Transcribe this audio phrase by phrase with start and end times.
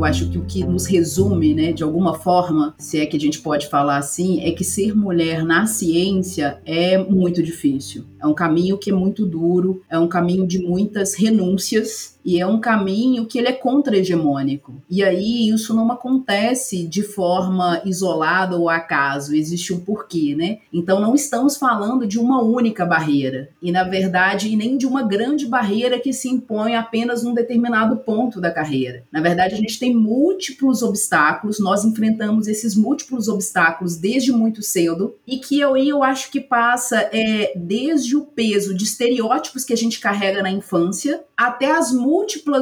[0.00, 3.20] eu acho que o que nos resume, né, de alguma forma, se é que a
[3.20, 8.06] gente pode falar assim, é que ser mulher na ciência é muito difícil.
[8.18, 12.46] É um caminho que é muito duro, é um caminho de muitas renúncias e é
[12.46, 14.74] um caminho que ele é contra-hegemônico.
[14.88, 20.58] E aí isso não acontece de forma isolada ou acaso, existe um porquê, né?
[20.72, 25.46] Então não estamos falando de uma única barreira, e na verdade nem de uma grande
[25.46, 29.04] barreira que se impõe apenas num determinado ponto da carreira.
[29.12, 35.14] Na verdade, a gente tem múltiplos obstáculos, nós enfrentamos esses múltiplos obstáculos desde muito cedo,
[35.26, 39.76] e que aí eu acho que passa é, desde o peso de estereótipos que a
[39.76, 41.90] gente carrega na infância até as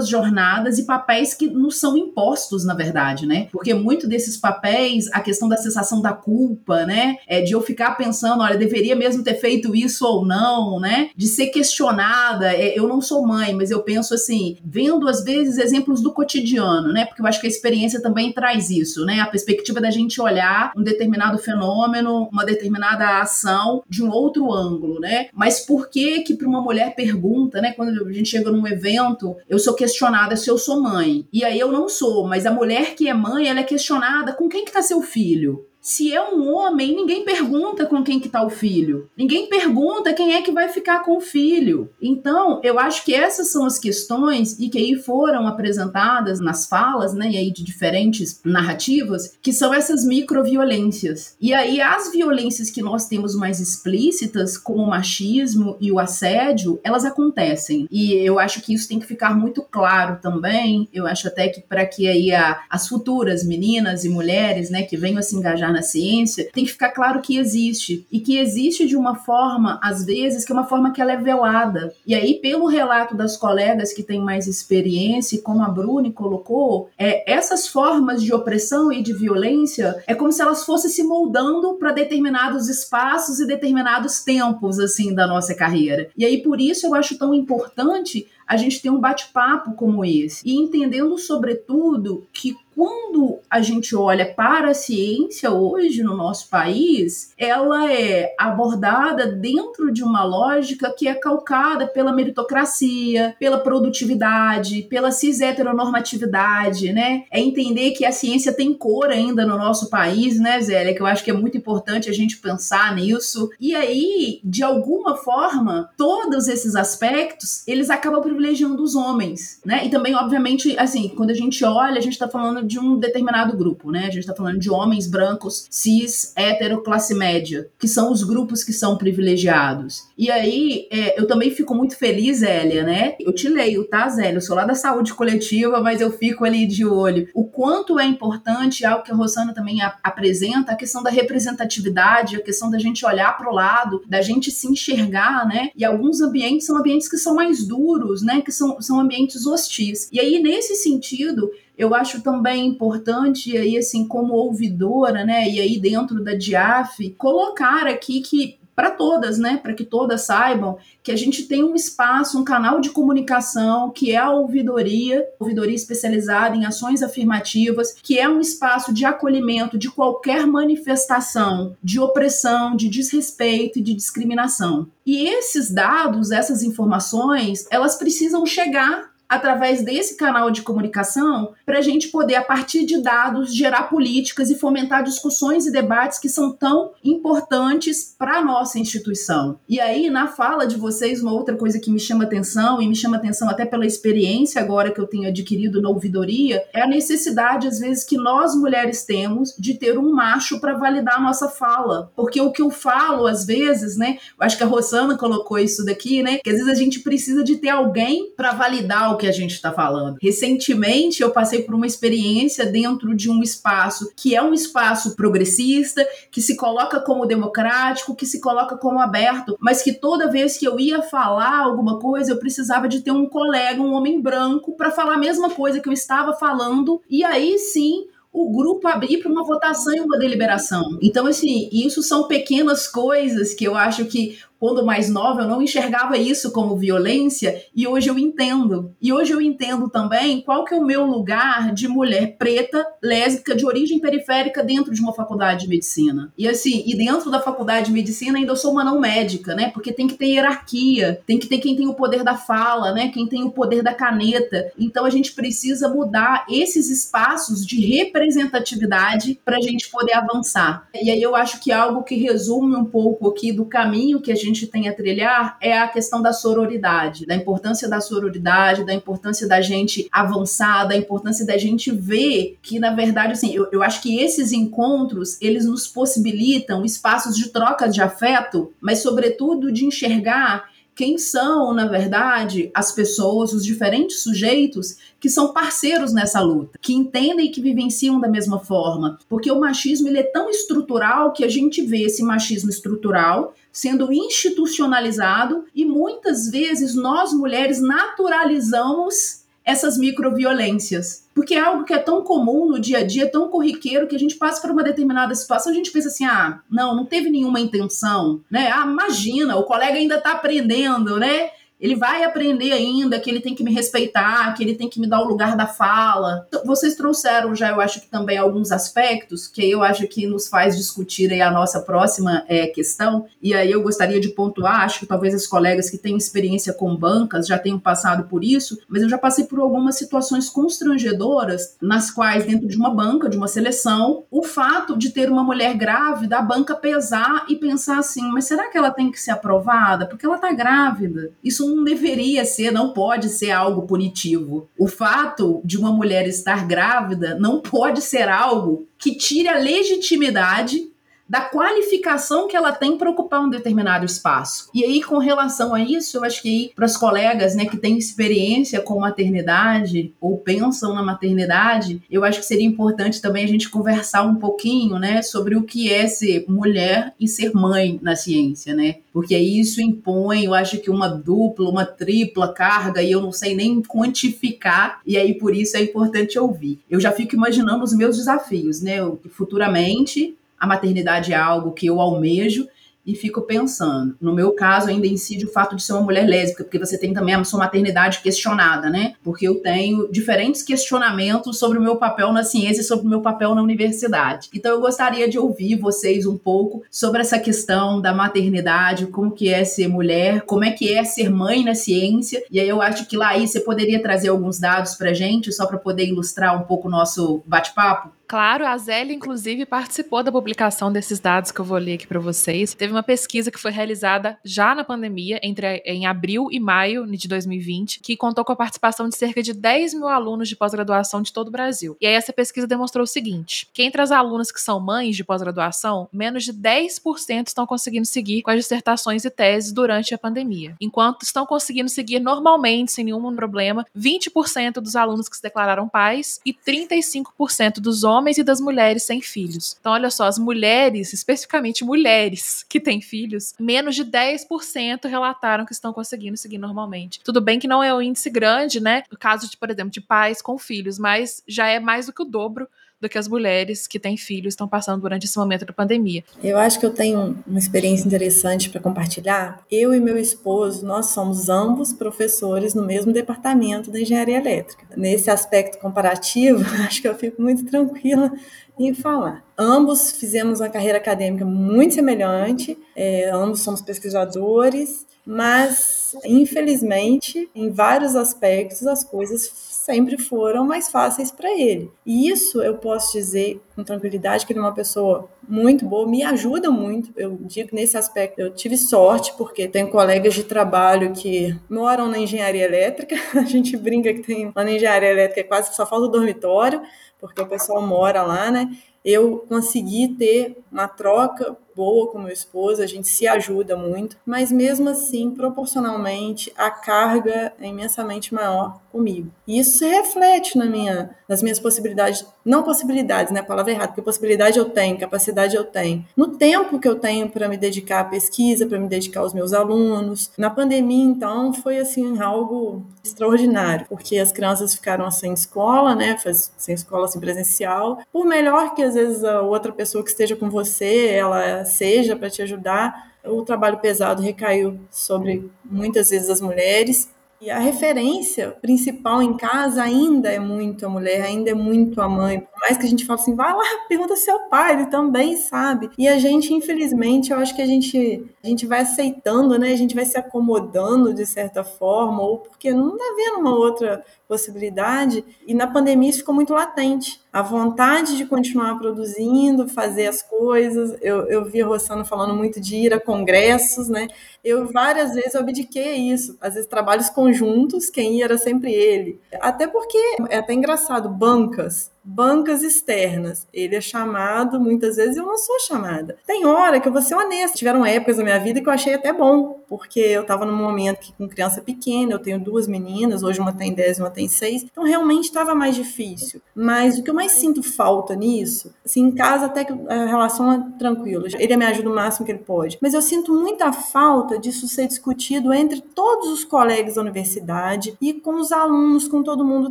[0.08, 3.48] jornadas e papéis que nos são impostos, na verdade, né?
[3.52, 7.16] Porque muito desses papéis, a questão da sensação da culpa, né?
[7.26, 11.10] É de eu ficar pensando, olha, deveria mesmo ter feito isso ou não, né?
[11.16, 12.52] De ser questionada.
[12.52, 16.92] É, eu não sou mãe, mas eu penso assim, vendo às vezes exemplos do cotidiano,
[16.92, 17.04] né?
[17.04, 19.20] Porque eu acho que a experiência também traz isso, né?
[19.20, 25.00] A perspectiva da gente olhar um determinado fenômeno, uma determinada ação de um outro ângulo,
[25.00, 25.28] né?
[25.32, 27.72] Mas por que que para uma mulher pergunta, né?
[27.72, 31.28] Quando a gente chega num evento, eu sou questionada se eu sou mãe.
[31.32, 34.48] E aí eu não sou, mas a mulher que é mãe, ela é questionada com
[34.48, 35.67] quem que tá seu filho?
[35.80, 39.08] Se é um homem, ninguém pergunta com quem que tá o filho.
[39.16, 41.90] Ninguém pergunta quem é que vai ficar com o filho.
[42.00, 47.14] Então, eu acho que essas são as questões e que aí foram apresentadas nas falas,
[47.14, 51.36] né, e aí de diferentes narrativas, que são essas microviolências.
[51.40, 56.80] E aí as violências que nós temos mais explícitas, como o machismo e o assédio,
[56.82, 57.86] elas acontecem.
[57.90, 60.88] E eu acho que isso tem que ficar muito claro também.
[60.92, 64.96] Eu acho até que para que aí a, as futuras meninas e mulheres, né, que
[64.96, 68.06] venham a se engajar na ciência, tem que ficar claro que existe.
[68.10, 71.16] E que existe de uma forma, às vezes, que é uma forma que ela é
[71.16, 71.92] velada.
[72.06, 77.30] E aí, pelo relato das colegas que têm mais experiência, como a Bruni colocou, é,
[77.30, 81.92] essas formas de opressão e de violência é como se elas fossem se moldando para
[81.92, 86.08] determinados espaços e determinados tempos, assim, da nossa carreira.
[86.16, 90.42] E aí, por isso, eu acho tão importante a gente ter um bate-papo como esse.
[90.48, 97.34] E entendendo, sobretudo, que quando a gente olha para a ciência hoje no nosso país,
[97.36, 105.10] ela é abordada dentro de uma lógica que é calcada pela meritocracia, pela produtividade, pela
[105.10, 107.24] cis heteronormatividade, né?
[107.32, 110.94] É entender que a ciência tem cor ainda no nosso país, né, Zélia?
[110.94, 113.50] Que eu acho que é muito importante a gente pensar nisso.
[113.58, 119.84] E aí, de alguma forma, todos esses aspectos, eles acabam privilegiando os homens, né?
[119.84, 123.56] E também, obviamente, assim, quando a gente olha, a gente está falando de um determinado
[123.56, 124.00] grupo, né?
[124.00, 128.62] A gente está falando de homens brancos, cis, hétero, classe média, que são os grupos
[128.62, 130.04] que são privilegiados.
[130.16, 133.16] E aí, é, eu também fico muito feliz, Zélia, né?
[133.18, 134.36] Eu te leio, tá, Zélia?
[134.36, 137.28] Eu sou lá da saúde coletiva, mas eu fico ali de olho.
[137.34, 142.36] O quanto é importante, algo que a Rosana também a, apresenta, a questão da representatividade,
[142.36, 145.70] a questão da gente olhar para o lado, da gente se enxergar, né?
[145.76, 148.42] E alguns ambientes são ambientes que são mais duros, né?
[148.42, 150.08] Que são, são ambientes hostis.
[150.12, 155.78] E aí, nesse sentido, eu acho também importante, aí, assim, como ouvidora, né, e aí
[155.78, 159.58] dentro da DIAF, colocar aqui que para todas, né?
[159.60, 164.12] Para que todas saibam que a gente tem um espaço, um canal de comunicação que
[164.12, 169.90] é a ouvidoria, ouvidoria especializada em ações afirmativas, que é um espaço de acolhimento de
[169.90, 174.86] qualquer manifestação de opressão, de desrespeito e de discriminação.
[175.04, 181.82] E esses dados, essas informações, elas precisam chegar através desse canal de comunicação para a
[181.82, 186.52] gente poder, a partir de dados, gerar políticas e fomentar discussões e debates que são
[186.52, 189.58] tão importantes para a nossa instituição.
[189.68, 192.96] E aí, na fala de vocês, uma outra coisa que me chama atenção, e me
[192.96, 197.66] chama atenção até pela experiência agora que eu tenho adquirido na ouvidoria, é a necessidade,
[197.66, 202.10] às vezes, que nós mulheres temos de ter um macho para validar a nossa fala.
[202.16, 205.84] Porque o que eu falo, às vezes, né, eu acho que a Rosana colocou isso
[205.84, 209.26] daqui, né, que às vezes a gente precisa de ter alguém para validar o que
[209.26, 210.16] a gente está falando.
[210.22, 216.06] Recentemente, eu passei por uma experiência dentro de um espaço que é um espaço progressista,
[216.30, 220.66] que se coloca como democrático, que se coloca como aberto, mas que toda vez que
[220.66, 224.90] eu ia falar alguma coisa, eu precisava de ter um colega, um homem branco, para
[224.90, 229.30] falar a mesma coisa que eu estava falando, e aí sim o grupo abrir para
[229.30, 230.98] uma votação e uma deliberação.
[231.02, 235.62] Então, assim, isso são pequenas coisas que eu acho que quando mais nova, eu não
[235.62, 238.94] enxergava isso como violência e hoje eu entendo.
[239.00, 243.54] E hoje eu entendo também qual que é o meu lugar de mulher preta, lésbica,
[243.54, 246.32] de origem periférica dentro de uma faculdade de medicina.
[246.36, 249.70] E assim, e dentro da faculdade de medicina ainda eu sou uma não médica, né?
[249.70, 253.08] Porque tem que ter hierarquia, tem que ter quem tem o poder da fala, né?
[253.08, 254.72] Quem tem o poder da caneta.
[254.78, 260.88] Então a gente precisa mudar esses espaços de representatividade para a gente poder avançar.
[260.94, 264.34] E aí eu acho que algo que resume um pouco aqui do caminho que a
[264.34, 269.46] gente tem a trilhar é a questão da sororidade, da importância da sororidade, da importância
[269.46, 274.02] da gente avançar, da importância da gente ver que, na verdade, assim, eu, eu acho
[274.02, 280.64] que esses encontros, eles nos possibilitam espaços de troca de afeto, mas, sobretudo, de enxergar
[280.98, 286.92] quem são, na verdade, as pessoas, os diferentes sujeitos que são parceiros nessa luta, que
[286.92, 289.16] entendem e que vivenciam da mesma forma.
[289.28, 294.12] Porque o machismo ele é tão estrutural que a gente vê esse machismo estrutural sendo
[294.12, 301.28] institucionalizado e muitas vezes nós mulheres naturalizamos essas microviolências.
[301.34, 304.18] Porque é algo que é tão comum no dia a dia, tão corriqueiro, que a
[304.18, 307.60] gente passa por uma determinada situação, a gente pensa assim: ah, não, não teve nenhuma
[307.60, 308.72] intenção, né?
[308.72, 311.50] Ah, imagina, o colega ainda está aprendendo, né?
[311.80, 315.06] Ele vai aprender ainda que ele tem que me respeitar, que ele tem que me
[315.06, 316.46] dar o lugar da fala.
[316.48, 320.48] Então, vocês trouxeram já, eu acho que também alguns aspectos que eu acho que nos
[320.48, 323.26] faz discutir aí a nossa próxima é, questão.
[323.40, 326.96] E aí eu gostaria de pontuar, acho que talvez as colegas que têm experiência com
[326.96, 332.10] bancas já tenham passado por isso, mas eu já passei por algumas situações constrangedoras nas
[332.10, 336.38] quais, dentro de uma banca, de uma seleção, o fato de ter uma mulher grávida,
[336.38, 340.06] a banca pesar e pensar assim, mas será que ela tem que ser aprovada?
[340.06, 341.30] Porque ela está grávida.
[341.42, 344.68] Isso não deveria ser, não pode ser algo punitivo.
[344.78, 350.90] O fato de uma mulher estar grávida não pode ser algo que tire a legitimidade
[351.28, 354.70] da qualificação que ela tem para ocupar um determinado espaço.
[354.72, 357.98] E aí, com relação a isso, eu acho que para as colegas né, que têm
[357.98, 363.68] experiência com maternidade ou pensam na maternidade, eu acho que seria importante também a gente
[363.68, 368.74] conversar um pouquinho né, sobre o que é ser mulher e ser mãe na ciência,
[368.74, 368.96] né?
[369.12, 373.54] Porque isso impõe, eu acho que uma dupla, uma tripla carga, e eu não sei
[373.54, 376.78] nem quantificar, e aí por isso é importante ouvir.
[376.88, 379.00] Eu já fico imaginando os meus desafios, né?
[379.00, 382.68] Eu, futuramente a maternidade é algo que eu almejo
[383.08, 384.14] e fico pensando.
[384.20, 387.14] No meu caso, ainda incide o fato de ser uma mulher lésbica, porque você tem
[387.14, 389.14] também a sua maternidade questionada, né?
[389.24, 393.22] Porque eu tenho diferentes questionamentos sobre o meu papel na ciência e sobre o meu
[393.22, 394.50] papel na universidade.
[394.52, 399.48] Então eu gostaria de ouvir vocês um pouco sobre essa questão da maternidade, como que
[399.48, 402.42] é ser mulher, como é que é ser mãe na ciência.
[402.50, 405.64] E aí eu acho que lá aí você poderia trazer alguns dados pra gente, só
[405.64, 408.17] para poder ilustrar um pouco o nosso bate-papo.
[408.28, 412.20] Claro, a Zélia, inclusive, participou da publicação desses dados que eu vou ler aqui para
[412.20, 412.74] vocês.
[412.74, 417.26] Teve uma pesquisa que foi realizada já na pandemia, entre em abril e maio de
[417.26, 421.32] 2020, que contou com a participação de cerca de 10 mil alunos de pós-graduação de
[421.32, 421.96] todo o Brasil.
[422.02, 425.24] E aí essa pesquisa demonstrou o seguinte: que entre as alunas que são mães de
[425.24, 430.76] pós-graduação, menos de 10% estão conseguindo seguir com as dissertações e teses durante a pandemia.
[430.78, 436.40] Enquanto estão conseguindo seguir normalmente, sem nenhum problema, 20% dos alunos que se declararam pais
[436.44, 439.76] e 35% dos homens homens e das mulheres sem filhos.
[439.80, 445.72] Então, olha só, as mulheres, especificamente mulheres que têm filhos, menos de 10% relataram que
[445.72, 447.20] estão conseguindo seguir normalmente.
[447.24, 449.02] Tudo bem que não é um índice grande, né?
[449.10, 452.22] No caso de, por exemplo, de pais com filhos, mas já é mais do que
[452.22, 452.68] o dobro
[453.00, 456.24] do que as mulheres que têm filhos estão passando durante esse momento da pandemia.
[456.42, 459.62] Eu acho que eu tenho uma experiência interessante para compartilhar.
[459.70, 464.84] Eu e meu esposo, nós somos ambos professores no mesmo departamento da engenharia elétrica.
[464.96, 468.32] Nesse aspecto comparativo, acho que eu fico muito tranquila
[468.78, 469.44] em falar.
[469.56, 478.16] Ambos fizemos uma carreira acadêmica muito semelhante, é, ambos somos pesquisadores, mas infelizmente, em vários
[478.16, 479.50] aspectos, as coisas
[479.88, 481.90] sempre foram mais fáceis para ele.
[482.04, 486.22] E isso eu posso dizer com tranquilidade que ele é uma pessoa muito boa, me
[486.22, 487.10] ajuda muito.
[487.16, 492.18] Eu digo nesse aspecto eu tive sorte, porque tenho colegas de trabalho que moram na
[492.18, 493.16] engenharia elétrica.
[493.34, 496.82] A gente brinca que tem lá na engenharia elétrica quase só falta o dormitório,
[497.18, 498.70] porque o pessoal mora lá, né?
[499.02, 504.50] Eu consegui ter uma troca boa com meu esposo, a gente se ajuda muito, mas
[504.50, 509.30] mesmo assim, proporcionalmente, a carga é imensamente maior comigo.
[509.46, 514.02] E isso se reflete na minha, nas minhas possibilidades, não possibilidades, né, palavra errada, porque
[514.02, 516.04] possibilidade eu tenho, capacidade eu tenho.
[516.16, 519.52] No tempo que eu tenho para me dedicar à pesquisa, para me dedicar aos meus
[519.52, 520.32] alunos.
[520.36, 526.16] Na pandemia, então, foi assim algo extraordinário, porque as crianças ficaram sem escola, né,
[526.56, 527.98] sem escola assim presencial.
[528.12, 532.30] Por melhor que às vezes a outra pessoa que esteja com você, ela seja para
[532.30, 533.12] te ajudar.
[533.24, 537.08] O trabalho pesado recaiu sobre muitas vezes as mulheres
[537.40, 542.08] e a referência principal em casa ainda é muito a mulher, ainda é muito a
[542.08, 542.44] mãe.
[542.60, 545.90] Mais que a gente fale assim, vai lá, pergunta seu pai, ele também sabe.
[545.96, 549.72] E a gente, infelizmente, eu acho que a gente, a gente vai aceitando, né?
[549.72, 554.04] A gente vai se acomodando de certa forma, ou porque não está vendo uma outra
[554.26, 555.24] possibilidade.
[555.46, 557.20] E na pandemia isso ficou muito latente.
[557.32, 560.96] A vontade de continuar produzindo, fazer as coisas.
[561.00, 564.08] Eu, eu vi a Rossana falando muito de ir a congressos, né?
[564.44, 566.36] Eu várias vezes abdiquei isso.
[566.40, 569.20] Às vezes trabalhos conjuntos, quem ia era sempre ele.
[569.40, 569.98] Até porque
[570.28, 573.46] é até engraçado, bancas bancas externas.
[573.52, 576.16] Ele é chamado, muitas vezes eu não sou chamada.
[576.26, 577.58] Tem hora que eu vou ser honesta.
[577.58, 581.00] Tiveram épocas na minha vida que eu achei até bom, porque eu estava num momento
[581.00, 584.28] que com criança pequena, eu tenho duas meninas, hoje uma tem 10 e uma tem
[584.28, 586.40] 6, então realmente estava mais difícil.
[586.54, 590.52] Mas o que eu mais sinto falta nisso, assim, em casa até que a relação
[590.52, 594.38] é tranquila, ele me ajuda o máximo que ele pode, mas eu sinto muita falta
[594.38, 599.44] disso ser discutido entre todos os colegas da universidade e com os alunos, com todo
[599.44, 599.70] mundo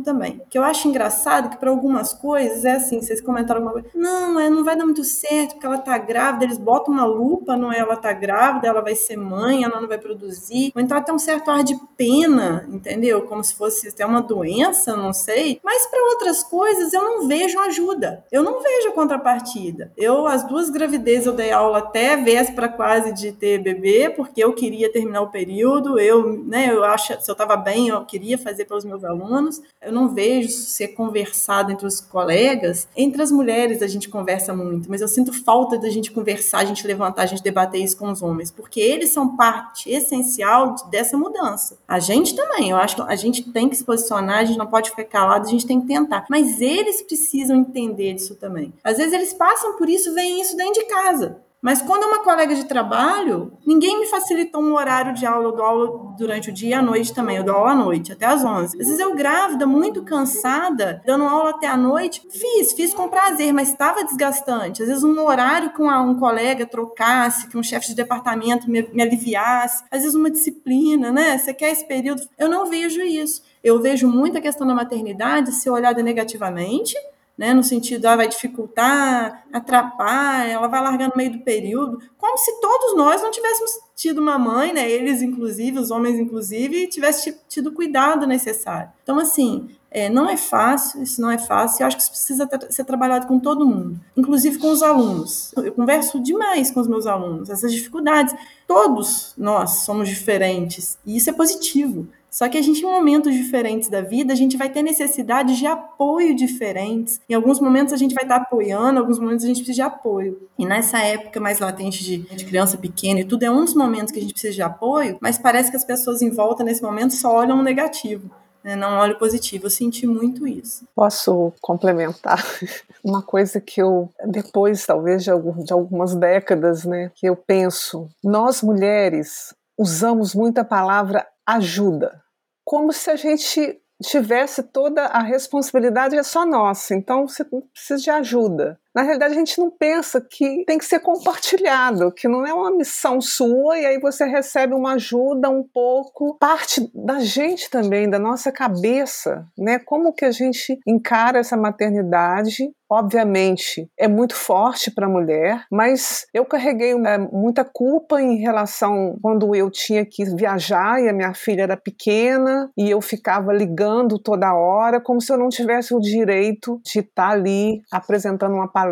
[0.00, 0.40] também.
[0.48, 3.88] Que eu acho engraçado que para algumas coisas coisas é assim, vocês comentaram alguma coisa,
[3.94, 7.56] não, é, não vai dar muito certo porque ela tá grávida, eles botam uma lupa,
[7.56, 10.96] não é, ela tá grávida, ela vai ser mãe, ela não vai produzir, ou então
[10.96, 13.22] até um certo ar de pena, entendeu?
[13.22, 17.58] Como se fosse até uma doença, não sei, mas para outras coisas eu não vejo
[17.60, 19.92] ajuda, eu não vejo contrapartida.
[19.96, 24.52] Eu, as duas gravidezes eu dei aula até véspera quase de ter bebê, porque eu
[24.52, 28.64] queria terminar o período, eu, né, eu acho, se eu tava bem, eu queria fazer
[28.64, 33.86] pelos meus alunos, eu não vejo ser conversado entre os colegas, entre as mulheres a
[33.86, 37.42] gente conversa muito, mas eu sinto falta da gente conversar, a gente levantar, a gente
[37.42, 41.78] debater isso com os homens, porque eles são parte essencial dessa mudança.
[41.86, 44.66] A gente também, eu acho que a gente tem que se posicionar, a gente não
[44.66, 48.72] pode ficar calado, a gente tem que tentar, mas eles precisam entender disso também.
[48.82, 51.47] Às vezes eles passam por isso, veem isso dentro de casa.
[51.60, 55.48] Mas quando é uma colega de trabalho, ninguém me facilitou um horário de aula.
[55.48, 57.36] Eu dou aula durante o dia e à noite também.
[57.36, 58.80] Eu dou aula à noite, até às 11.
[58.80, 62.22] Às vezes eu grávida, muito cansada, dando aula até à noite.
[62.30, 64.82] Fiz, fiz com prazer, mas estava desgastante.
[64.82, 69.02] Às vezes um horário com um colega trocasse, que um chefe de departamento me, me
[69.02, 69.82] aliviasse.
[69.90, 71.38] Às vezes uma disciplina, né?
[71.38, 72.22] Você quer esse período?
[72.38, 73.42] Eu não vejo isso.
[73.64, 76.94] Eu vejo muito a questão da maternidade ser olhada negativamente
[77.38, 82.36] né, no sentido, ah, vai dificultar, atrapalha, ela vai largar no meio do período, como
[82.36, 87.36] se todos nós não tivéssemos tido uma mãe, né, eles inclusive, os homens inclusive, tivessem
[87.48, 88.90] tido o cuidado necessário.
[89.04, 92.48] Então, assim, é, não é fácil, isso não é fácil, eu acho que isso precisa
[92.68, 95.52] ser trabalhado com todo mundo, inclusive com os alunos.
[95.56, 98.34] Eu converso demais com os meus alunos, essas dificuldades.
[98.66, 102.08] Todos nós somos diferentes, e isso é positivo.
[102.30, 105.66] Só que a gente, em momentos diferentes da vida, a gente vai ter necessidade de
[105.66, 107.20] apoio diferentes.
[107.28, 109.82] Em alguns momentos a gente vai estar apoiando, em alguns momentos a gente precisa de
[109.82, 110.48] apoio.
[110.58, 114.12] E nessa época mais latente de, de criança pequena e tudo, é um dos momentos
[114.12, 117.14] que a gente precisa de apoio, mas parece que as pessoas em volta nesse momento
[117.14, 118.30] só olham o negativo.
[118.62, 118.76] Né?
[118.76, 119.66] Não olham o positivo.
[119.66, 120.86] Eu senti muito isso.
[120.94, 122.44] Posso complementar?
[123.02, 129.54] Uma coisa que eu, depois talvez de algumas décadas, né, que eu penso, nós mulheres
[129.78, 132.22] usamos muito a palavra ajuda,
[132.62, 138.10] como se a gente tivesse toda a responsabilidade é só nossa, então você precisa de
[138.10, 138.78] ajuda.
[138.98, 142.72] Na realidade, a gente não pensa que tem que ser compartilhado, que não é uma
[142.72, 148.18] missão sua e aí você recebe uma ajuda um pouco, parte da gente também, da
[148.18, 149.78] nossa cabeça, né?
[149.78, 156.26] Como que a gente encara essa maternidade obviamente é muito forte para a mulher, mas
[156.32, 161.34] eu carreguei é, muita culpa em relação quando eu tinha que viajar e a minha
[161.34, 166.00] filha era pequena e eu ficava ligando toda hora, como se eu não tivesse o
[166.00, 168.87] direito de estar ali apresentando uma palestra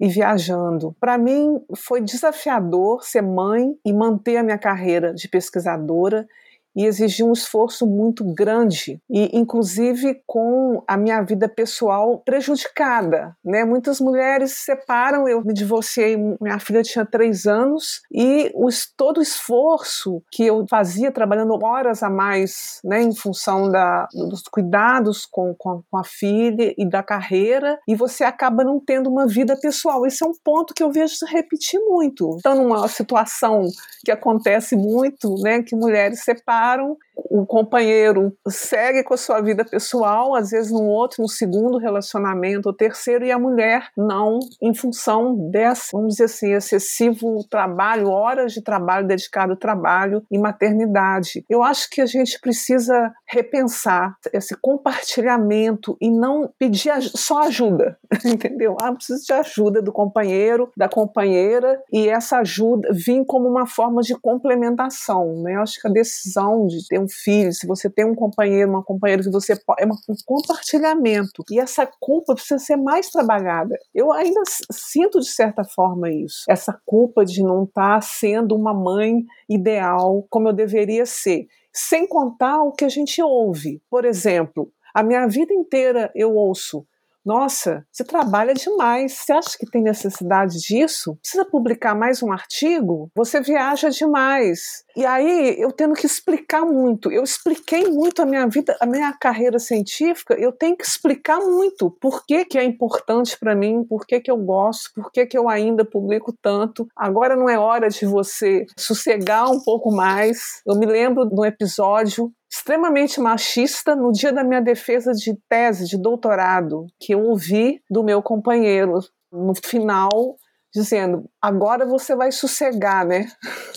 [0.00, 0.96] e viajando.
[1.00, 6.26] Para mim foi desafiador ser mãe e manter a minha carreira de pesquisadora
[6.74, 13.64] e exigiu um esforço muito grande e inclusive com a minha vida pessoal prejudicada, né?
[13.64, 19.18] Muitas mulheres se separam, eu me divorciei, minha filha tinha três anos e os, todo
[19.18, 25.26] o esforço que eu fazia trabalhando horas a mais, né, em função da, dos cuidados
[25.26, 29.56] com, com, com a filha e da carreira e você acaba não tendo uma vida
[29.60, 30.06] pessoal.
[30.06, 32.36] Esse é um ponto que eu vejo repetir muito.
[32.38, 33.66] Então, numa situação
[34.04, 39.64] que acontece muito, né, que mulheres separam voltaram o companheiro segue com a sua vida
[39.64, 44.74] pessoal, às vezes num outro, no segundo relacionamento, ou terceiro, e a mulher não, em
[44.74, 51.44] função desse, vamos dizer assim, excessivo trabalho, horas de trabalho dedicado ao trabalho e maternidade.
[51.48, 58.76] Eu acho que a gente precisa repensar esse compartilhamento e não pedir só ajuda, entendeu?
[58.80, 64.02] Ah, preciso de ajuda do companheiro, da companheira, e essa ajuda vir como uma forma
[64.02, 65.56] de complementação, né?
[65.56, 68.82] Eu acho que a decisão de ter um filho, se você tem um companheiro, uma
[68.82, 71.42] companheira que você é um compartilhamento.
[71.50, 73.76] E essa culpa precisa ser mais trabalhada.
[73.94, 78.72] Eu ainda sinto de certa forma isso, essa culpa de não estar tá sendo uma
[78.72, 83.82] mãe ideal como eu deveria ser, sem contar o que a gente ouve.
[83.90, 86.86] Por exemplo, a minha vida inteira eu ouço
[87.24, 89.12] nossa, você trabalha demais.
[89.12, 91.16] Você acha que tem necessidade disso?
[91.20, 93.10] Precisa publicar mais um artigo?
[93.14, 94.84] Você viaja demais.
[94.96, 97.10] E aí eu tendo que explicar muito.
[97.10, 100.34] Eu expliquei muito a minha vida, a minha carreira científica.
[100.34, 104.30] Eu tenho que explicar muito por que, que é importante para mim, por que, que
[104.30, 106.88] eu gosto, por que, que eu ainda publico tanto.
[106.96, 110.60] Agora não é hora de você sossegar um pouco mais.
[110.66, 115.86] Eu me lembro de um episódio extremamente machista no dia da minha defesa de tese
[115.86, 119.00] de doutorado, que eu ouvi do meu companheiro
[119.32, 120.36] no final
[120.74, 123.26] dizendo: "Agora você vai sossegar, né?"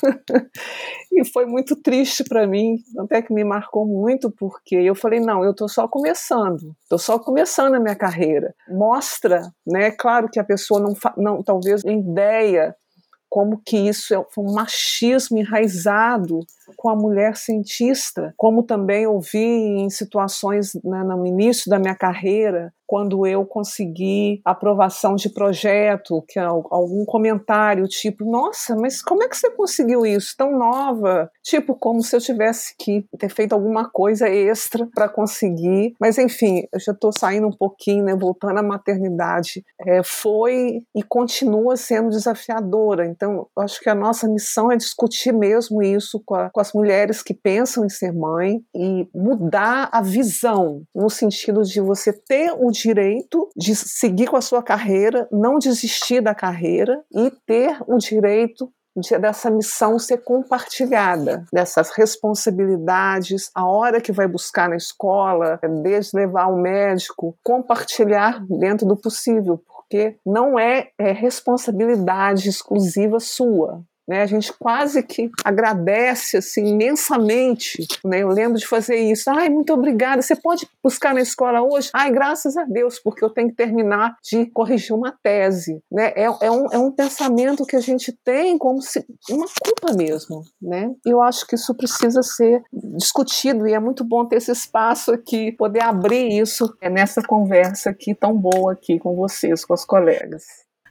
[1.11, 5.41] e foi muito triste para mim, até que me marcou muito, porque eu falei: "Não,
[5.41, 6.75] eu estou só começando.
[6.83, 8.53] Estou só começando a minha carreira.
[8.67, 9.91] Mostra, né?
[9.91, 12.75] Claro que a pessoa não, não talvez ideia
[13.29, 16.39] como que isso é um machismo enraizado
[16.75, 22.73] com a mulher cientista, como também ouvi em situações né, no início da minha carreira,
[22.87, 29.37] quando eu consegui aprovação de projeto, que algum comentário tipo, nossa, mas como é que
[29.37, 31.29] você conseguiu isso tão nova?
[31.43, 35.95] Tipo, como se eu tivesse que ter feito alguma coisa extra para conseguir.
[35.99, 39.65] Mas enfim, eu já estou saindo um pouquinho, né, voltando à maternidade.
[39.79, 43.05] É, foi e continua sendo desafiadora.
[43.05, 47.21] Então, acho que a nossa missão é discutir mesmo isso com, a, com as mulheres
[47.21, 52.71] que pensam em ser mãe e mudar a visão, no sentido de você ter o
[52.71, 58.71] direito de seguir com a sua carreira, não desistir da carreira e ter o direito
[58.95, 66.15] de, dessa missão ser compartilhada, dessas responsabilidades, a hora que vai buscar na escola, desde
[66.15, 73.83] levar ao médico, compartilhar dentro do possível, porque não é, é responsabilidade exclusiva sua.
[74.07, 77.87] Né, a gente quase que agradece assim imensamente.
[78.03, 78.21] Né?
[78.21, 79.29] Eu lembro de fazer isso.
[79.29, 80.21] Ai, muito obrigada.
[80.21, 81.89] Você pode buscar na escola hoje?
[81.93, 85.81] Ai, graças a Deus, porque eu tenho que terminar de corrigir uma tese.
[85.91, 86.13] Né?
[86.15, 90.43] É, é, um, é um pensamento que a gente tem como se uma culpa mesmo.
[90.61, 90.91] Né?
[91.05, 95.51] Eu acho que isso precisa ser discutido e é muito bom ter esse espaço aqui,
[95.51, 100.43] poder abrir isso nessa conversa aqui tão boa aqui com vocês, com os colegas.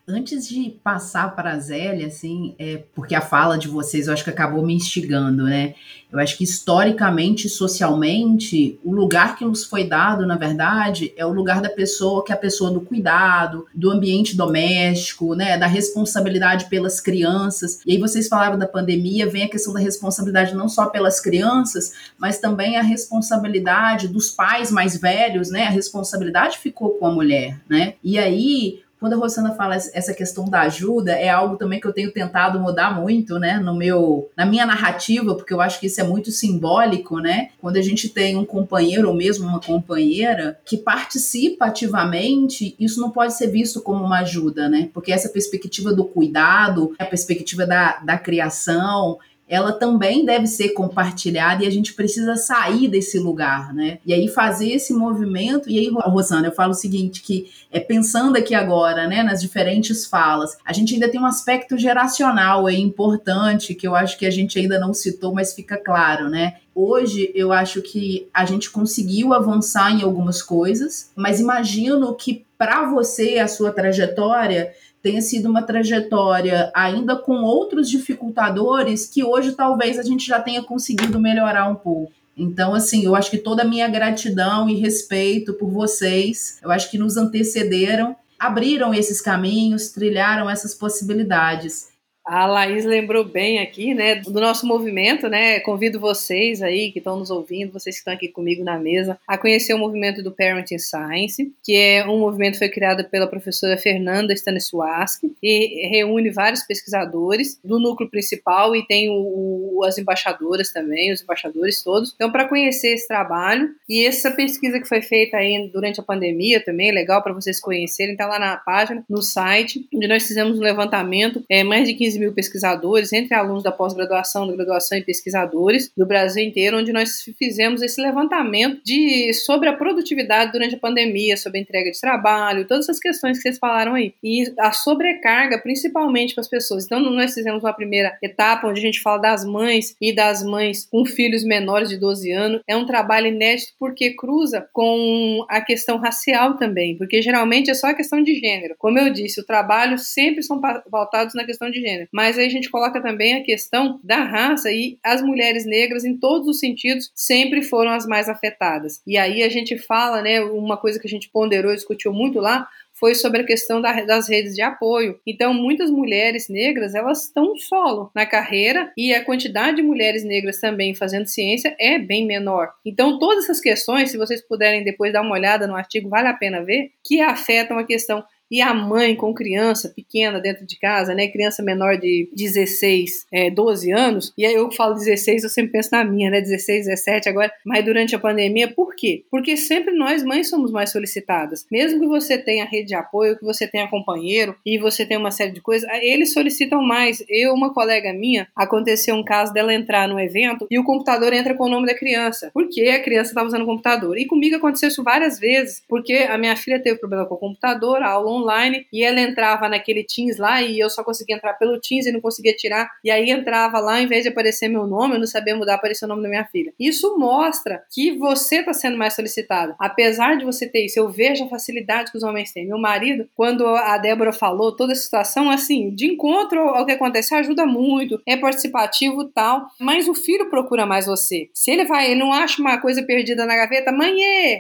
[0.07, 4.23] Antes de passar para a Zélia, assim, é, porque a fala de vocês eu acho
[4.23, 5.75] que acabou me instigando, né?
[6.13, 11.33] Eu acho que historicamente, socialmente, o lugar que nos foi dado, na verdade, é o
[11.33, 15.57] lugar da pessoa que é a pessoa do cuidado, do ambiente doméstico, né?
[15.57, 17.81] Da responsabilidade pelas crianças.
[17.87, 21.95] E aí vocês falavam da pandemia, vem a questão da responsabilidade não só pelas crianças,
[22.19, 25.65] mas também a responsabilidade dos pais mais velhos, né?
[25.65, 27.95] A responsabilidade ficou com a mulher, né?
[28.05, 31.93] E aí quando a Rosana fala essa questão da ajuda, é algo também que eu
[31.93, 36.01] tenho tentado mudar muito, né, no meu, na minha narrativa, porque eu acho que isso
[36.01, 37.51] é muito simbólico, né?
[37.61, 43.11] Quando a gente tem um companheiro ou mesmo uma companheira que participa ativamente, isso não
[43.11, 44.89] pode ser visto como uma ajuda, né?
[44.95, 49.19] Porque essa perspectiva do cuidado, a perspectiva da, da criação,
[49.55, 53.99] ela também deve ser compartilhada e a gente precisa sair desse lugar, né?
[54.05, 55.71] E aí fazer esse movimento.
[55.71, 60.07] E aí, Rosana, eu falo o seguinte: que é pensando aqui agora, né, nas diferentes
[60.07, 64.31] falas, a gente ainda tem um aspecto geracional aí importante que eu acho que a
[64.31, 66.57] gente ainda não citou, mas fica claro, né?
[66.75, 72.91] Hoje eu acho que a gente conseguiu avançar em algumas coisas, mas imagino que para
[72.91, 74.73] você, a sua trajetória,
[75.05, 80.63] tenha sido uma trajetória ainda com outros dificultadores que hoje talvez a gente já tenha
[80.63, 82.11] conseguido melhorar um pouco.
[82.35, 86.91] Então, assim, eu acho que toda a minha gratidão e respeito por vocês, eu acho
[86.91, 91.89] que nos antecederam, abriram esses caminhos, trilharam essas possibilidades.
[92.25, 95.61] A Laís lembrou bem aqui, né, do nosso movimento, né?
[95.61, 99.37] Convido vocês aí que estão nos ouvindo, vocês que estão aqui comigo na mesa, a
[99.37, 103.77] conhecer o movimento do Parenting Science, que é um movimento que foi criado pela professora
[103.77, 110.73] Fernanda Stanisłaski e reúne vários pesquisadores do núcleo principal e tem o, o, as embaixadoras
[110.73, 112.13] também, os embaixadores todos.
[112.15, 116.65] Então, para conhecer esse trabalho e essa pesquisa que foi feita aí durante a pandemia
[116.65, 120.63] também, legal para vocês conhecerem, tá lá na página, no site, onde nós fizemos um
[120.63, 125.03] levantamento, é, mais de 15 15 mil pesquisadores, entre alunos da pós-graduação, da graduação e
[125.03, 130.79] pesquisadores do Brasil inteiro, onde nós fizemos esse levantamento de, sobre a produtividade durante a
[130.79, 134.15] pandemia, sobre a entrega de trabalho, todas essas questões que vocês falaram aí.
[134.23, 136.85] E a sobrecarga, principalmente para as pessoas.
[136.85, 140.87] Então, nós fizemos uma primeira etapa, onde a gente fala das mães e das mães
[140.91, 142.61] com filhos menores de 12 anos.
[142.69, 147.89] É um trabalho inédito porque cruza com a questão racial também, porque geralmente é só
[147.89, 148.75] a questão de gênero.
[148.79, 152.51] Como eu disse, o trabalho sempre são pautados na questão de gênero Mas aí a
[152.51, 157.11] gente coloca também a questão da raça e as mulheres negras, em todos os sentidos,
[157.15, 159.01] sempre foram as mais afetadas.
[159.07, 162.41] E aí a gente fala, né, uma coisa que a gente ponderou e discutiu muito
[162.41, 165.19] lá, foi sobre a questão da, das redes de apoio.
[165.27, 170.61] Então, muitas mulheres negras, elas estão solo na carreira e a quantidade de mulheres negras
[170.61, 172.73] também fazendo ciência é bem menor.
[172.85, 176.35] Então, todas essas questões, se vocês puderem depois dar uma olhada no artigo, vale a
[176.35, 181.15] pena ver, que afetam a questão e a mãe com criança pequena dentro de casa,
[181.15, 185.73] né, criança menor de 16, é, 12 anos, e aí eu falo 16, eu sempre
[185.73, 189.25] penso na minha, né, 16, 17 agora, mas durante a pandemia, por quê?
[189.31, 191.67] Porque sempre nós mães somos mais solicitadas.
[191.71, 195.31] Mesmo que você tenha rede de apoio, que você tenha companheiro e você tenha uma
[195.31, 197.25] série de coisas, eles solicitam mais.
[197.29, 201.55] Eu, uma colega minha, aconteceu um caso dela entrar no evento e o computador entra
[201.55, 204.19] com o nome da criança, porque a criança estava usando o computador.
[204.19, 208.03] E comigo aconteceu isso várias vezes, porque a minha filha teve problema com o computador,
[208.03, 211.81] a aula online e ela entrava naquele Teams lá e eu só conseguia entrar pelo
[211.81, 212.91] Teams e não conseguia tirar.
[213.03, 216.07] E aí entrava lá, em vez de aparecer meu nome, eu não sabia mudar, aparecia
[216.07, 216.73] o nome da minha filha.
[216.79, 219.75] Isso mostra que você está sendo mais solicitado.
[219.79, 222.67] Apesar de você ter isso, eu vejo a facilidade que os homens têm.
[222.67, 227.39] Meu marido, quando a Débora falou toda a situação, assim, de encontro ao que aconteceu,
[227.39, 231.49] ajuda muito, é participativo tal, mas o filho procura mais você.
[231.55, 234.15] Se ele vai, ele não acha uma coisa perdida na gaveta, mãe,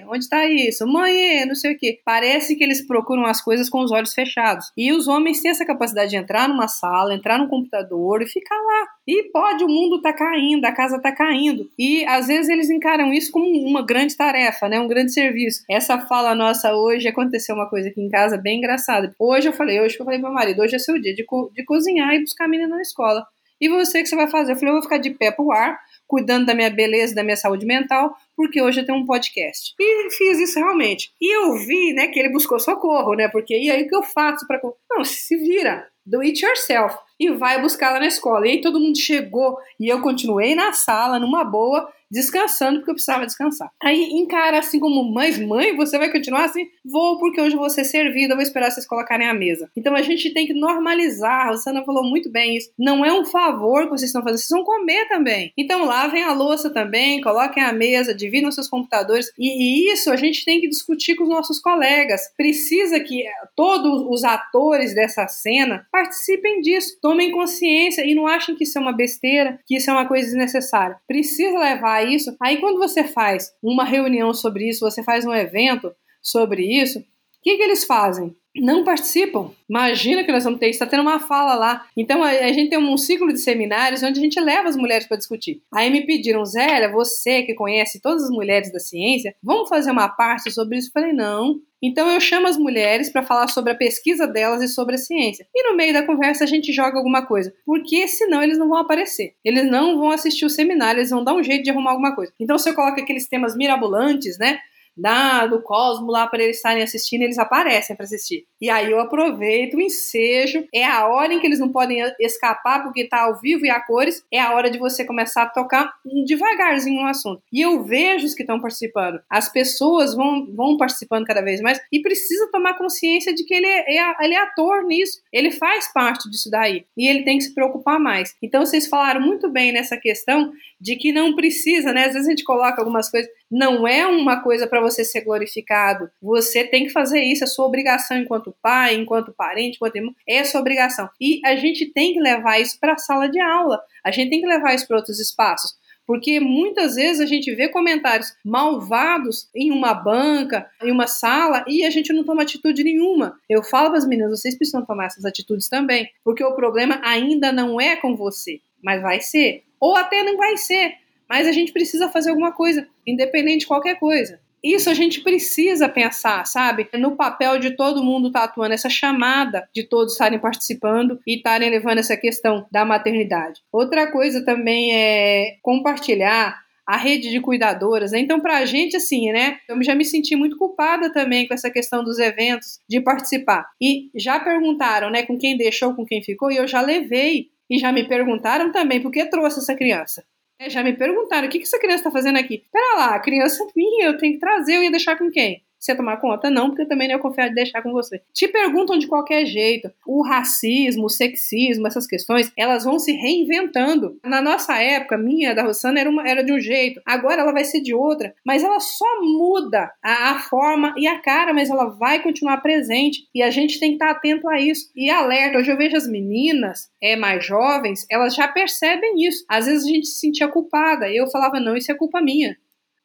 [0.08, 0.86] onde está isso?
[0.86, 2.00] Mãe, não sei o que.
[2.04, 4.70] Parece que eles procuram as coisas com os olhos fechados.
[4.76, 8.56] E os homens têm essa capacidade de entrar numa sala, entrar num computador e ficar
[8.56, 8.86] lá.
[9.06, 11.68] E pode, o mundo tá caindo, a casa tá caindo.
[11.78, 14.80] E às vezes eles encaram isso como uma grande tarefa, né?
[14.80, 15.62] Um grande serviço.
[15.70, 19.14] Essa fala nossa hoje aconteceu uma coisa aqui em casa bem engraçada.
[19.18, 21.50] Hoje eu falei, hoje eu falei pro meu marido, hoje é seu dia de, co
[21.54, 23.24] de cozinhar e buscar a menina na escola.
[23.60, 24.52] E você, o que você vai fazer?
[24.52, 27.36] Eu falei, eu vou ficar de pé pro ar, cuidando da minha beleza, da minha
[27.36, 29.74] saúde mental, porque hoje eu tenho um podcast.
[29.78, 31.12] E fiz isso realmente.
[31.20, 33.28] E eu vi, né, que ele buscou socorro, né?
[33.28, 35.88] Porque e aí o que eu faço para Não, se vira.
[36.06, 36.96] Do it yourself.
[37.18, 38.46] E vai buscar lá na escola.
[38.46, 42.94] E aí todo mundo chegou e eu continuei na sala, numa boa, descansando porque eu
[42.94, 43.70] precisava descansar.
[43.82, 46.66] Aí encara assim como mãe, mãe, você vai continuar assim?
[46.84, 49.68] Vou porque hoje vou ser servida, vou esperar vocês colocarem a mesa.
[49.76, 52.70] Então a gente tem que normalizar, a Sana falou muito bem isso.
[52.78, 55.52] Não é um favor que vocês estão fazendo, vocês vão comer também.
[55.58, 59.32] Então lavem a louça também, coloquem a mesa, dividam seus computadores.
[59.36, 62.20] E, e isso a gente tem que discutir com os nossos colegas.
[62.36, 63.24] Precisa que
[63.56, 68.80] todos os atores dessa cena participem disso, tomem consciência e não achem que isso é
[68.80, 70.96] uma besteira, que isso é uma coisa desnecessária.
[71.08, 72.34] Precisa levar isso.
[72.40, 77.02] Aí quando você faz uma reunião sobre isso, você faz um evento sobre isso, o
[77.42, 78.34] que, que eles fazem?
[78.56, 79.50] Não participam.
[79.68, 81.86] Imagina que nós vamos ter, está tendo uma fala lá.
[81.96, 85.06] Então a, a, gente tem um ciclo de seminários onde a gente leva as mulheres
[85.06, 85.60] para discutir.
[85.72, 90.08] Aí me pediram, Zélia, você que conhece todas as mulheres da ciência, vamos fazer uma
[90.08, 90.88] parte sobre isso?
[90.88, 91.60] Eu falei, não.
[91.82, 95.46] Então eu chamo as mulheres para falar sobre a pesquisa delas e sobre a ciência.
[95.54, 98.78] E no meio da conversa a gente joga alguma coisa, porque senão eles não vão
[98.78, 99.34] aparecer.
[99.44, 102.32] Eles não vão assistir o seminário, eles vão dar um jeito de arrumar alguma coisa.
[102.40, 104.60] Então você coloca aqueles temas mirabolantes, né?
[104.96, 108.44] Da, do Cosmo lá para eles estarem assistindo, eles aparecem para assistir.
[108.60, 112.82] E aí eu aproveito o ensejo, é a hora em que eles não podem escapar
[112.82, 115.92] porque tá ao vivo e a cores, é a hora de você começar a tocar
[116.26, 117.42] devagarzinho no assunto.
[117.52, 119.20] E eu vejo os que estão participando.
[119.28, 123.66] As pessoas vão, vão participando cada vez mais e precisa tomar consciência de que ele
[123.66, 127.44] é, é, ele é ator nisso, ele faz parte disso daí e ele tem que
[127.44, 128.34] se preocupar mais.
[128.42, 132.06] Então vocês falaram muito bem nessa questão de que não precisa, né?
[132.06, 136.10] Às vezes a gente coloca algumas coisas, não é uma coisa para você ser glorificado.
[136.20, 140.44] Você tem que fazer isso, é sua obrigação enquanto pai, enquanto parente, enquanto irmão, é
[140.44, 141.08] sua obrigação.
[141.20, 143.80] E a gente tem que levar isso para a sala de aula.
[144.04, 145.76] A gente tem que levar isso para outros espaços.
[146.06, 151.84] Porque muitas vezes a gente vê comentários malvados em uma banca, em uma sala, e
[151.84, 153.38] a gente não toma atitude nenhuma.
[153.48, 157.50] Eu falo para as meninas, vocês precisam tomar essas atitudes também, porque o problema ainda
[157.50, 159.64] não é com você, mas vai ser.
[159.80, 160.94] Ou até não vai ser,
[161.28, 164.40] mas a gente precisa fazer alguma coisa, independente de qualquer coisa.
[164.64, 166.88] Isso a gente precisa pensar, sabe?
[166.94, 171.36] No papel de todo mundo estar tá atuando, essa chamada de todos estarem participando e
[171.36, 173.60] estarem levando essa questão da maternidade.
[173.70, 178.12] Outra coisa também é compartilhar a rede de cuidadoras.
[178.12, 178.20] Né?
[178.20, 179.58] Então, para a gente, assim, né?
[179.68, 183.66] Eu já me senti muito culpada também com essa questão dos eventos, de participar.
[183.80, 187.48] E já perguntaram, né, com quem deixou, com quem ficou, e eu já levei.
[187.68, 190.22] E já me perguntaram também por que trouxe essa criança.
[190.58, 192.64] É, já me perguntaram, o que, que essa criança está fazendo aqui?
[192.70, 195.63] Pera lá, a criança minha, eu tenho que trazer, eu ia deixar com quem?
[195.84, 196.48] Você tomar conta?
[196.48, 198.22] Não, porque eu também não ia confiar de deixar com você.
[198.32, 199.90] Te perguntam de qualquer jeito.
[200.06, 204.18] O racismo, o sexismo, essas questões, elas vão se reinventando.
[204.24, 207.02] Na nossa época, minha, da Rossana, era, uma, era de um jeito.
[207.04, 208.34] Agora ela vai ser de outra.
[208.46, 213.28] Mas ela só muda a, a forma e a cara, mas ela vai continuar presente.
[213.34, 214.90] E a gente tem que estar atento a isso.
[214.96, 215.58] E alerta.
[215.58, 219.44] Hoje eu vejo as meninas é, mais jovens, elas já percebem isso.
[219.46, 221.10] Às vezes a gente se sentia culpada.
[221.10, 222.56] Eu falava, não, isso é culpa minha.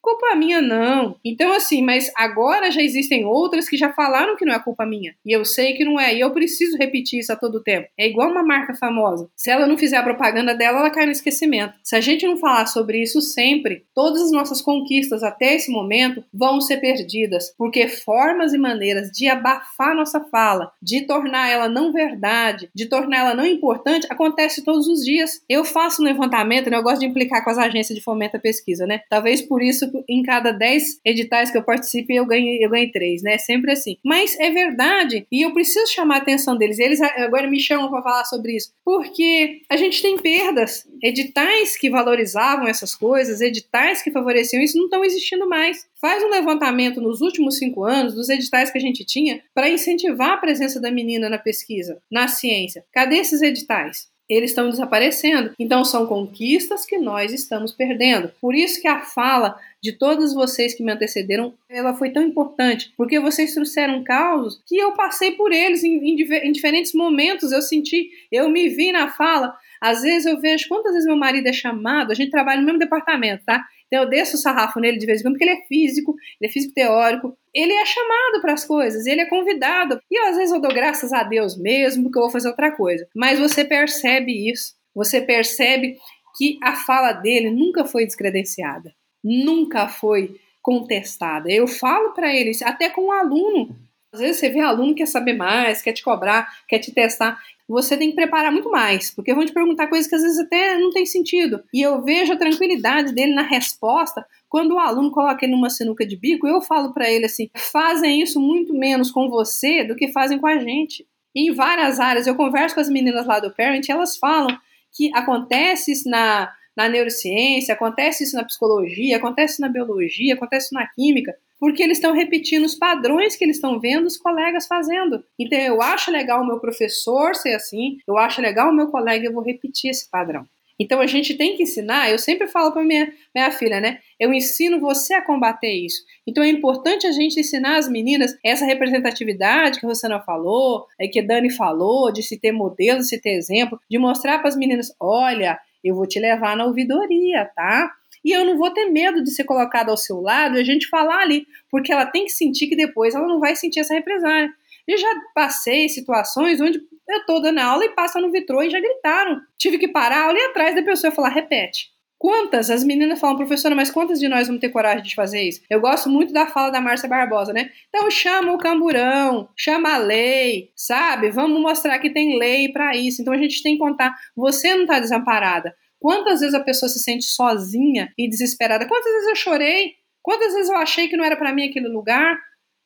[0.02, 1.18] Culpa minha não.
[1.24, 5.14] Então, assim, mas agora já existem outras que já falaram que não é culpa minha.
[5.26, 6.16] E eu sei que não é.
[6.16, 7.88] E eu preciso repetir isso a todo tempo.
[7.98, 9.30] É igual uma marca famosa.
[9.36, 11.74] Se ela não fizer a propaganda dela, ela cai no esquecimento.
[11.84, 16.24] Se a gente não falar sobre isso sempre, todas as nossas conquistas até esse momento
[16.34, 17.54] vão ser perdidas.
[17.58, 23.18] Porque formas e maneiras de abafar nossa fala, de tornar ela não verdade, de tornar
[23.18, 25.42] ela não importante, acontece todos os dias.
[25.50, 26.78] Eu faço um levantamento, né?
[26.78, 29.02] eu gosto de implicar com as agências de fomento à pesquisa, né?
[29.10, 33.24] Talvez por isso em cada 10 editais que eu participe, eu ganhei, eu ganhei 3,
[33.24, 33.38] né?
[33.38, 33.98] Sempre assim.
[34.04, 36.80] Mas é verdade, e eu preciso chamar a atenção deles.
[36.80, 40.88] Eles agora me chamam para falar sobre isso, porque a gente tem perdas.
[41.02, 45.88] Editais que valorizavam essas coisas, editais que favoreciam isso, não estão existindo mais.
[46.00, 50.32] Faz um levantamento nos últimos cinco anos dos editais que a gente tinha para incentivar
[50.32, 52.84] a presença da menina na pesquisa, na ciência.
[52.92, 54.10] Cadê esses editais?
[54.30, 55.54] Eles estão desaparecendo.
[55.58, 58.32] Então são conquistas que nós estamos perdendo.
[58.40, 62.94] Por isso que a fala de todos vocês que me antecederam, ela foi tão importante,
[62.98, 67.62] porque vocês trouxeram causos que eu passei por eles em, em, em diferentes momentos, eu
[67.62, 69.58] senti, eu me vi na fala.
[69.80, 72.80] Às vezes eu vejo quantas vezes meu marido é chamado, a gente trabalha no mesmo
[72.80, 73.66] departamento, tá?
[73.90, 76.50] Então eu desço o sarrafo nele de vez em quando, porque ele é físico, ele
[76.50, 80.00] é físico teórico, ele é chamado para as coisas, ele é convidado.
[80.10, 83.08] E às vezes eu dou graças a Deus mesmo, porque eu vou fazer outra coisa.
[83.16, 85.98] Mas você percebe isso, você percebe
[86.38, 91.52] que a fala dele nunca foi descredenciada, nunca foi contestada.
[91.52, 93.76] Eu falo para ele, até com o um aluno,
[94.12, 97.40] às vezes você vê aluno que quer saber mais, quer te cobrar, quer te testar
[97.70, 100.76] você tem que preparar muito mais, porque vão te perguntar coisas que às vezes até
[100.80, 101.64] não tem sentido.
[101.72, 106.04] E eu vejo a tranquilidade dele na resposta quando o aluno coloca ele numa sinuca
[106.04, 110.12] de bico, eu falo para ele assim: fazem isso muito menos com você do que
[110.12, 111.06] fazem com a gente.
[111.36, 114.58] Em várias áreas, eu converso com as meninas lá do Parent, elas falam
[114.92, 120.88] que acontece isso na, na neurociência, acontece isso na psicologia, acontece na biologia, acontece na
[120.88, 125.24] química porque eles estão repetindo os padrões que eles estão vendo os colegas fazendo.
[125.38, 129.26] Então eu acho legal o meu professor ser assim, eu acho legal o meu colega,
[129.26, 130.46] eu vou repetir esse padrão.
[130.80, 134.00] Então a gente tem que ensinar, eu sempre falo para minha, minha filha, né?
[134.18, 136.02] Eu ensino você a combater isso.
[136.26, 141.08] Então é importante a gente ensinar as meninas essa representatividade que a Rosana falou, é,
[141.10, 144.48] que a Dani falou, de se ter modelo, de se ter exemplo, de mostrar para
[144.48, 147.92] as meninas: olha, eu vou te levar na ouvidoria, tá?
[148.24, 150.88] E eu não vou ter medo de ser colocada ao seu lado e a gente
[150.88, 154.50] falar ali, porque ela tem que sentir que depois ela não vai sentir essa represália.
[154.88, 158.80] Eu já passei situações onde eu tô dando aula e passa no vitrô e já
[158.80, 159.40] gritaram.
[159.58, 161.92] Tive que parar a aula e atrás da pessoa falar, repete.
[162.20, 162.70] Quantas?
[162.70, 165.62] As meninas falam, professora, mas quantas de nós vamos ter coragem de fazer isso?
[165.70, 167.70] Eu gosto muito da fala da Márcia Barbosa, né?
[167.88, 171.32] Então chama o camburão, chama a lei, sabe?
[171.32, 173.22] Vamos mostrar que tem lei para isso.
[173.22, 175.74] Então a gente tem que contar, você não está desamparada.
[176.00, 178.88] Quantas vezes a pessoa se sente sozinha e desesperada?
[178.88, 179.96] Quantas vezes eu chorei?
[180.22, 182.40] Quantas vezes eu achei que não era para mim aquele lugar?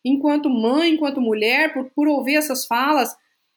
[0.04, 3.16] Enquanto mãe, enquanto mulher, por, por ouvir essas falas,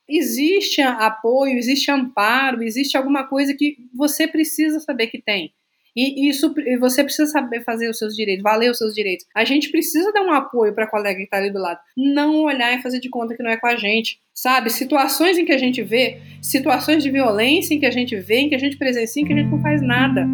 [0.09, 5.53] existe apoio, existe amparo, existe alguma coisa que você precisa saber que tem.
[5.97, 9.25] E isso você precisa saber fazer os seus direitos, valer os seus direitos.
[9.35, 11.81] A gente precisa dar um apoio para a colega que está ali do lado.
[11.97, 14.21] Não olhar e fazer de conta que não é com a gente.
[14.35, 14.69] Sabe?
[14.69, 18.51] Situações em que a gente vê, situações de violência em que a gente vê, em
[18.51, 20.27] que a gente presencia, em que a gente não faz nada.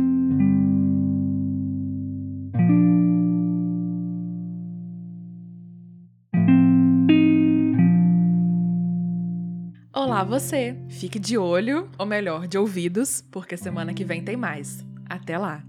[9.94, 10.74] Olá, você!
[10.88, 14.84] Fique de olho, ou melhor, de ouvidos, porque semana que vem tem mais.
[15.12, 15.62] Até lá!